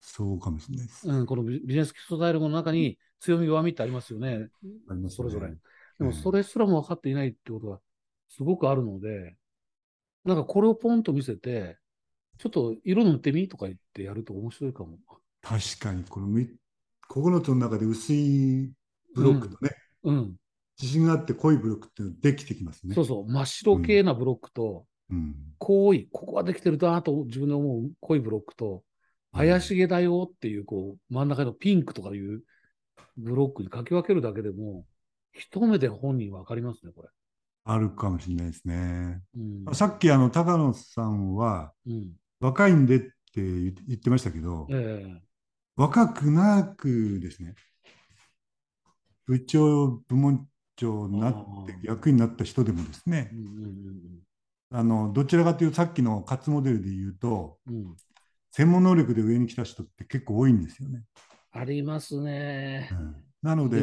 [0.00, 1.08] そうかもしれないです。
[1.08, 4.48] うん、このビビジネス基礎体力の中に強み弱みってありますよね。
[4.88, 5.52] ありますねそれぞれ。
[5.98, 7.80] でもそれすらも分かっていないってことが
[8.28, 9.36] すごくあるので、
[10.24, 11.78] なんかこれをポンと見せて、
[12.38, 14.98] ちょっと色塗ってみとか言ってやると面白いかも。
[15.42, 16.48] 確かに、このみ
[17.10, 18.72] 9つの中で薄い
[19.14, 19.70] ブロックとね、
[20.04, 20.36] うん。
[20.80, 22.94] 自信があって濃いブロックっていうのができてきますね。
[22.94, 23.32] そうそう。
[23.32, 25.34] 真っ白系なブロックと、うん。
[25.58, 28.84] 濃い、ここはできてるなと自分で思う濃いブロックと、
[29.32, 32.42] 怪しげだよっていう、こう、真ん中のピンクとかいう
[33.16, 34.84] ブロックに書き分けるだけでも、
[35.32, 37.08] 一目で本人分かりますね、これ。
[37.64, 39.22] あるかもしれないですね。
[39.36, 39.74] うん。
[39.74, 42.12] さっき、あの、高野さんは、うん。
[42.40, 45.22] 若いんでって言言ってましたけど、ええ
[45.76, 47.54] 若くなくですね、
[49.26, 51.34] 部長、部門長になっ
[51.66, 54.22] て役員になった人でもですねう、んうん
[54.70, 57.96] あのどちらかというとさっきの活モデルで言うと、うんうん。
[58.50, 61.04] 専門能力で上に来た人って結構多いんですよね。
[61.52, 62.90] ありますね。
[63.42, 63.82] なので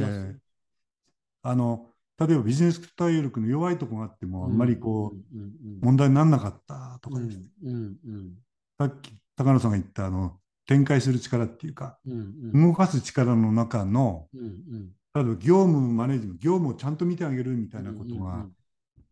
[1.45, 5.41] あの例えばビジネス体力の弱いところがあっても、あんまりこう、うん。
[5.41, 5.79] うん。
[5.81, 7.15] 問題にならなかったとうん。
[7.15, 7.73] かですね、うん。
[7.73, 8.33] うん。
[8.79, 12.13] さっき高野さんが言ったあの展開する力っていうか、うん。
[12.53, 12.67] うん。
[12.71, 14.41] 動かす力の中の、うん。
[14.41, 14.91] うん。
[15.13, 18.23] 例えば業務マネージメント、業務をちゃんと見てあげるみたいなことうん。
[18.23, 18.45] が、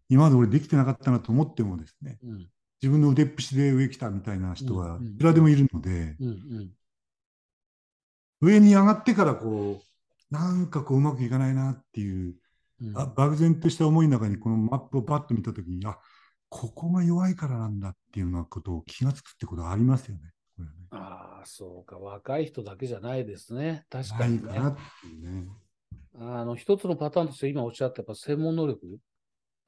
[0.10, 2.20] 今まで俺できてなかったなと思ってもですね、
[2.82, 6.28] 自分の腕っぷしで上来たみたいな人はいくらでもいるので、うん。
[6.28, 6.72] うん。
[8.42, 9.93] 上に上がってからこう、
[10.34, 12.36] なんかこううまくいかないなっていう、
[12.82, 15.98] うんあ漠然とした思いの中にこのマップをパッと見たときに、あ
[16.50, 20.22] ここが弱いからなんだっていうようなことを気がつくってことがありますよね。
[20.58, 21.98] これねああ、そうか。
[21.98, 23.86] 若い人だけじゃないですね。
[23.90, 24.50] 確かに、ね。
[24.50, 25.48] かなっていうね。
[26.16, 28.86] あの、一つのパターンとして今おっしゃったやっぱ専門能力。
[28.86, 28.98] 例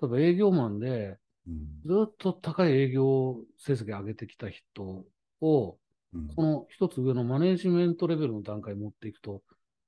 [0.04, 5.06] えば営業マンで、うんずっと高い営業成績上げてきた人
[5.42, 5.78] を、
[6.14, 9.42] うんこの一つ上のマネージメントレベルの段階に持っていくと、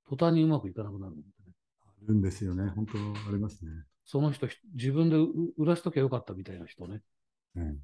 [0.09, 1.53] 途端にうまくいかなくなるんでね。
[1.85, 2.69] あるんですよね。
[2.75, 3.71] 本当ありますね。
[4.05, 7.01] その人、ひ自分でう売らしときゃよかったみたいな人ね。
[7.55, 7.77] うん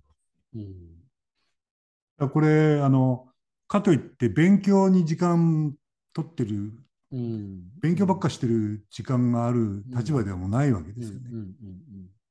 [0.56, 2.30] うん。
[2.30, 3.28] これあの
[3.68, 5.76] かといって勉強に時間
[6.14, 6.72] 取ってる
[7.12, 7.64] うん。
[7.82, 11.30] 勉強ばっかしてる時間がある立場ではもうないわけですよね。
[11.32, 11.54] うん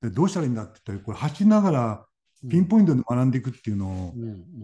[0.01, 2.07] でどうしたらいいんだって言ったらこれ走りながら
[2.45, 2.51] うん。
[2.51, 4.15] ピンポイントで学んでいくっていうのを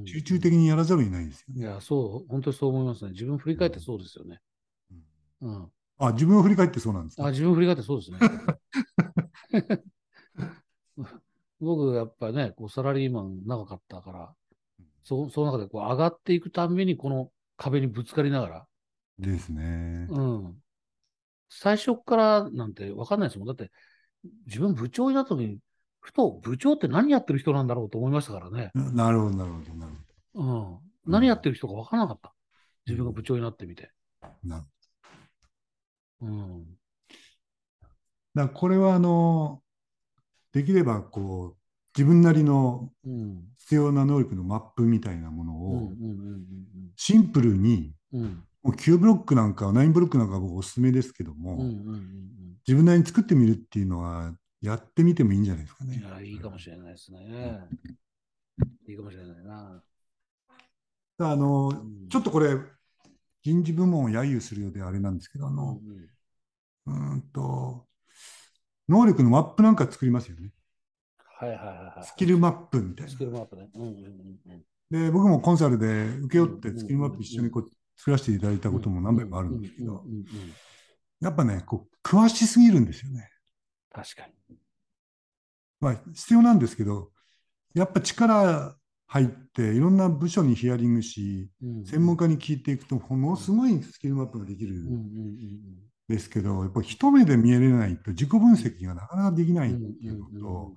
[0.04, 1.60] 集中的にやらざるを得ないんですよね。
[1.60, 3.12] いや、そう、本当にそう思いますね。
[3.12, 4.40] 自分振り返ってそうですよね。
[5.40, 5.72] うん。
[5.98, 7.30] あ自分を振り返ってそうなんですあ、か。
[7.30, 8.18] 自分振り返ってそうですね。
[11.60, 14.34] 僕、やっぱね、こうサラリーマン長かったから、
[15.04, 18.66] そその中でこう上がっていくたんびに、この壁にぶつかりながら、
[19.18, 20.06] ですね。
[20.10, 20.62] うん。
[21.48, 23.48] 最初からなんて分かんないですもん。
[23.48, 23.70] だって、
[24.46, 25.58] 自分部長になった時に、
[26.00, 28.70] ふと部長って何やってる人なんだろうと思いましたからね。
[28.74, 29.92] ななるほどなるほどなる
[30.34, 30.78] うん。
[31.06, 32.34] 何やってる人か分からなかった。
[32.86, 33.90] 自分が部長になってみて。
[34.22, 34.64] ほど。
[36.20, 36.66] なうん。
[38.34, 39.62] だこれはあの
[40.52, 41.56] できればこう
[41.96, 43.44] 自分なりのうん。
[43.58, 45.60] 必要な能力のマップみたいなものうん。
[45.60, 45.74] うん。
[45.74, 46.44] をうん。
[46.96, 48.22] シンプルにうん。
[48.22, 48.44] うん。
[48.62, 51.60] もう9ブロックなんか9ブロックなんか僕おすすめですけども、うん。
[51.60, 52.56] うん。
[52.66, 55.96] 自分なりに作ってみるっていうのはやってみてもいいんじゃないですかね。
[55.96, 57.60] いや、いいかもしれないですね。
[58.88, 59.82] いいかもしれないな。
[61.20, 62.56] あのんちょっとこれ
[63.42, 65.80] 人事部門を揶揄するようであれなんですけどあうんの、
[66.86, 67.86] うーんと
[68.88, 70.50] 能力のマップなんか作りますよね。
[71.38, 71.66] はいはいはい
[71.98, 72.06] はい。
[72.06, 73.16] スキルマップみたいなス。
[73.16, 73.68] キルマップね。
[73.74, 74.64] うんうんうんうん。
[74.90, 80.04] で僕もコンサルで請け負ってうんスキルマップ一緒にこう作らせていただいたことも何回もあるんですけど
[81.20, 83.30] やっぱねこう詳しすぎるんですよね。
[83.90, 84.58] 確かに。
[85.80, 87.10] まあ必要なんですけど
[87.74, 88.77] やっぱ力
[89.08, 95.00] 入っていろんな部署にヒアリングしうん専門家に聞いていくとものすごいスキルマップができるうんうんうんん
[96.08, 100.74] ですけどやっぱり一目で見えれないと自己分析がなかなかできないっていうのと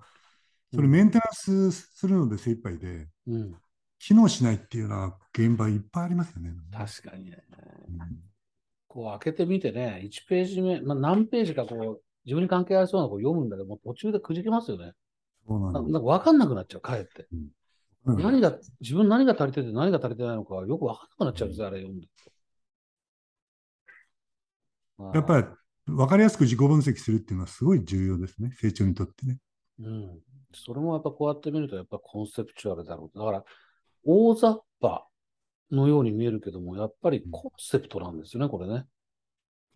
[0.74, 3.56] それメンテナンスするので精一杯でうんうん。
[4.04, 6.52] 機能しないっていうような現場いっぱいありますよね。
[6.74, 7.38] 確かにね。
[7.90, 8.32] うん
[8.88, 14.88] こう開けてみてね、1ページ目、まあ、何ページかこう、自分に関係ありそうなのを読むんだけど、もう途中でくじけますよね。
[14.88, 14.94] な
[15.48, 17.24] そうなんでなんか分かんなくなっちゃう、かえって。
[17.24, 17.28] す
[18.06, 22.08] うん何が、自分何が足りてて何が足りてないのかよく分かんなくなっちゃうんですよ、あれ読んで。
[25.14, 25.48] やっぱり
[25.86, 29.40] 分かりやすく自己分析するっていうのはすごい重要ですね、成長にとってね。
[29.80, 30.20] り、うん。
[30.54, 33.18] それもやっぱこうやって見ると、やっぱコンセプチュアルだろう。
[33.18, 33.44] だから、
[34.04, 35.08] 大雑把
[35.72, 38.86] のように見えるけども、やっぱりコンセプトなんですよね、これね。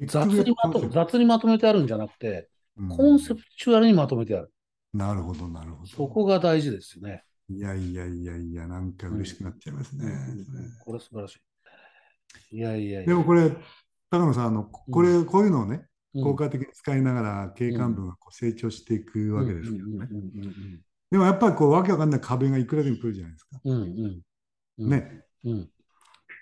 [0.01, 4.51] 雑にまとめ雑にまとめてあるんじゃなくて、うんコンセプチュアルにまとめてある。
[4.93, 5.87] なるほど、なるほど。
[5.89, 7.23] そこが大事ですよね。
[7.49, 10.05] いやいやいやいや、なんか嬉しくなっちゃいますね。
[10.83, 11.35] これ素晴らし
[12.51, 12.57] い。
[12.57, 13.05] いやいやいや。
[13.05, 13.51] でもこれ、
[14.09, 20.07] 高野さん、あのこれ、こういうのをね、うん、効果的に使いながら経営幹部がこう成長していくわけですけどね。
[21.11, 23.59] でもやっぱりこう、わけわかんない壁がいくらでも来るじゃないですか。
[23.63, 24.21] うんうん
[24.79, 24.89] うん。
[24.89, 25.23] ね。
[25.43, 25.69] うん。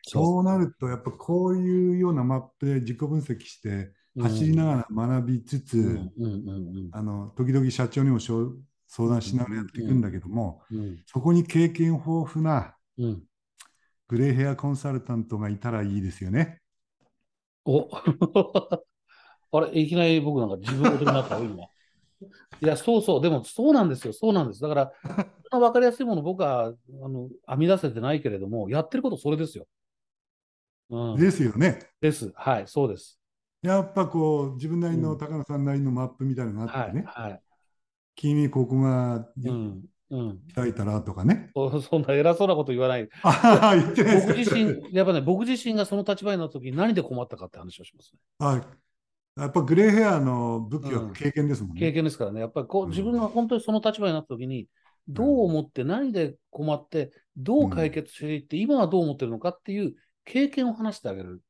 [0.03, 5.99] そうなると、やっぱこういうようなマップで自己分析して、走りながら学びつつ、
[6.91, 8.53] あの時々社長にもしょ
[8.95, 13.23] 相談しながらやっていくんだけども、うんそこに経験豊富なうん。
[14.07, 16.61] グレーヘアコンサルタントがいたらいいですよね。
[17.65, 17.89] お
[19.51, 21.63] あれ、いきなり僕なんか自分ごとになったよ、今。
[21.63, 21.67] い
[22.67, 24.61] や、そうそう、でもそうなんですよ、そうなんです。
[24.61, 24.93] だから、
[25.51, 26.73] そんな分かりやすいもの僕はあ
[27.09, 29.65] の編み出せてないけれども、やってることそれですよ。
[30.89, 31.79] うん、ですよね。
[32.01, 32.31] です。
[32.35, 33.19] はい、そうです。
[33.61, 37.41] やっぱこう自分なりのうん高野さんなりのマップみたいなのがあはい、ってね、はい。
[38.15, 40.39] 君ここがうん、うん。
[40.55, 41.49] 開いたらとかね。
[41.55, 43.09] そ そんな偉そうなこと言わない。
[43.23, 48.19] ああ、 言ってない僕自身、やっぱね、僕自身がその立場になった時に何で困ったかって話をしますね。
[48.39, 48.61] あ
[49.35, 51.79] やっぱグレーヘアの武器は経験ですもんね。
[51.79, 54.67] 経験ですからね、やっぱりこううん自分が本当にその立場になった時に、
[55.07, 61.41] どう思って、何で困って、どう解決していって、今はどう思ってるのかっていう経験を話してあげる。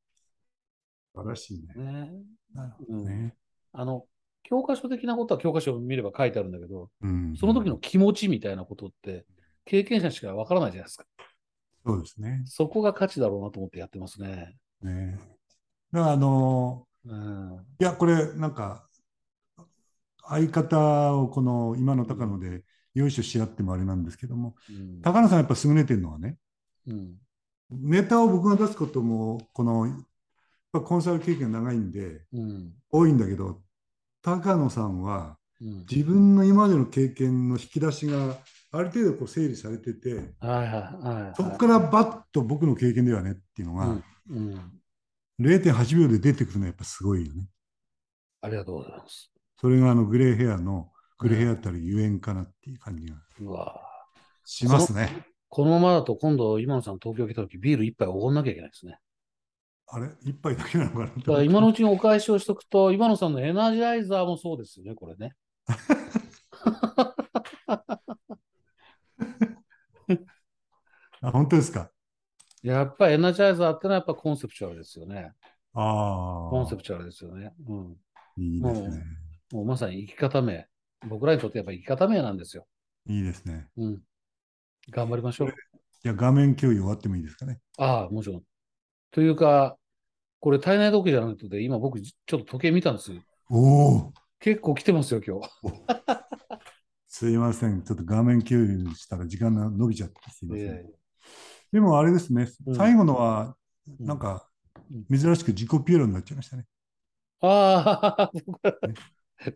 [1.14, 1.74] 素晴らしいね。
[1.76, 2.12] ね。
[2.54, 3.36] なるほどね。
[3.72, 4.06] あの、
[4.44, 7.34] 教科書的なことは教科書を見れば書いてあるんだけど、うん。
[7.36, 9.24] その時の気持ちみたいなことって、
[9.64, 11.04] 経験者しかわからないじゃないですか。
[11.86, 12.42] そうですね。
[12.46, 14.56] そこが価値だろうなと思ってやってますね。
[14.82, 15.18] ね。
[15.92, 17.66] だからあのうん。
[17.80, 18.88] いや、これ、なんか、
[20.26, 25.00] 相方をこの今の高野でよいしょし合ってもあれなんですけども、うん。
[25.02, 26.36] 高野さんやっぱ優れてるのはね、
[26.86, 27.14] うん。
[27.70, 30.04] ネタを僕が出すことも、この、
[30.72, 32.72] コンサル経験が長いんで、うん。
[32.90, 33.63] 多いんだけど、
[34.24, 35.86] 高野さんはうん。
[35.88, 38.38] 自分の今までの経験の引き出しが
[38.72, 41.36] ある程度こう整理されてて、はいはいはい。
[41.36, 44.04] そこからバッと僕の経験ではねっていうのが、うん。
[44.30, 44.80] うん。
[45.40, 47.48] 0.8秒で出てくるのはやっぱすごいよね。
[48.40, 49.30] ありがとうございます。
[49.60, 53.16] それがあのグレーヘアの、グレーヘアたるゆえんかなっていう感じが
[54.44, 55.24] しますね。
[55.48, 58.98] このままだと今度、今野さん東京来た時ビール一杯おごんなきゃいけないですね。
[59.86, 60.08] あれ？
[60.22, 65.34] 一杯だけなのかなだから今のうちにお返しをしとくと、今野さんのエナジャイザーもそうですよね、これね。
[71.20, 71.90] あ本当ですか？
[72.62, 75.32] やっぱりエナジャイザーってのはやっぱコンセプチュアルですよね。
[75.74, 76.50] ああ。
[76.50, 77.52] コンセプチュアルですよね。
[77.68, 77.96] うん。
[78.36, 79.02] いいですね。
[79.52, 80.66] もうまさに生き方名。
[81.06, 82.66] 僕らにとってやっぱ生き方名なんですよ。
[83.06, 83.68] いいですね。
[83.76, 84.00] うん。
[84.90, 85.54] 頑張りましょう。
[86.02, 87.60] じゃあ画面共有終わってもいいですかね？
[87.78, 88.42] ああ、もちろん。
[89.14, 89.76] というか、
[90.40, 93.22] これ体内時計じゃなくて、今僕ちょっと時計見たんですよ。
[93.48, 95.48] おお結構来てますよ、今日。
[97.06, 97.82] すいません。
[97.82, 100.66] ちょっと画面共有したら時間が伸びちゃってすいません。
[100.66, 100.84] え
[101.72, 103.56] でもあれですね、うん最後のは、
[104.00, 104.48] うんなんか
[104.90, 106.64] うん、珍しく自己ピエロになっちゃいましたね。
[107.40, 108.74] ああ、僕ら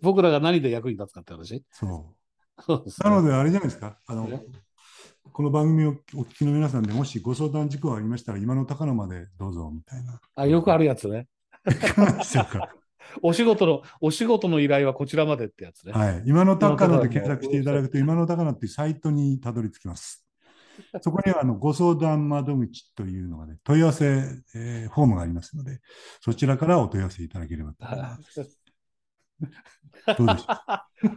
[0.00, 1.64] 僕らが何で役に立つかって話？
[1.72, 2.14] そ
[2.60, 3.08] そうですう。
[3.08, 3.98] なので、あれじゃないですか？
[4.06, 4.40] あのえ、
[5.33, 10.20] この番組をお聞きの皆さんでもしご相談事項がありましたら、今の高野までどうぞみたいな。
[10.35, 11.28] あ、よくあるやつね。
[13.22, 15.92] お仕事の、お仕事の依頼はこちらまでってやつね。
[15.92, 16.22] はい。
[16.26, 20.24] 今の高野で検索していただくと、今の高野っていうサイトにたどり着きます。
[21.02, 24.07] そこにはあのご相談窓口というのがね、問い合わせ、
[24.54, 25.81] えーフォームがありますので、
[26.20, 28.59] そちらからお問い合わせいただければと思います。
[30.16, 31.16] どうでしょ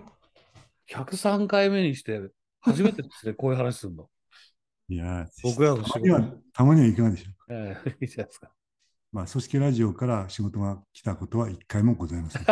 [0.89, 2.19] 103回 目にして、
[2.61, 4.03] 初めてですね、こういう話するの。
[4.89, 5.99] ういやー、僕らの仕事
[6.53, 7.45] たまには、いかがでしょうか。
[7.49, 8.51] ええいいじゃないですか。
[9.11, 12.43] まあ、組織ラジオから仕事が来たことは一回もございません。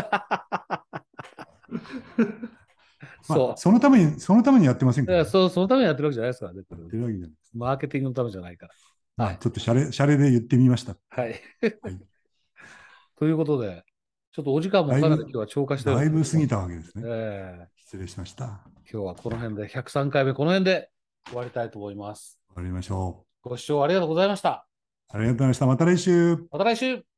[3.28, 5.08] まそあ、そのために、そのためにやってませんう。
[5.08, 6.62] から、いやそそのためにやってるわけじゃないですからね。
[6.62, 7.52] ってるわけじゃないです。
[7.54, 8.74] マーケティングのためじゃないから。
[9.16, 10.98] まあ、はいちょっとシャレ、シャレで言ってみました。
[11.10, 11.42] はい。
[11.82, 12.00] はい
[13.18, 13.84] ということで、
[14.32, 16.56] ちょっとお時間もかなり今日は超過してるだいぶ過ぎた。
[16.56, 17.04] たわけですね。
[17.06, 18.62] ええ失礼しました。
[18.92, 20.92] 今日はこの辺で、103回目この辺で
[21.28, 22.40] 終わりたいと思います。
[22.54, 23.50] 終わりましょう。
[23.50, 24.68] ご視聴ありがとうございました。
[25.08, 25.66] ありがとうございました。
[25.66, 26.38] また来週。
[26.52, 27.09] また来週